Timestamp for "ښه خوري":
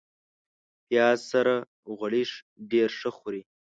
2.99-3.41